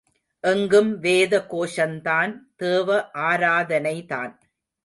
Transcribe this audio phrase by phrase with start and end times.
[0.39, 3.09] எங்கும் வேத கோஷந்தான், தேவ
[3.13, 4.37] ஆராதனைதான்.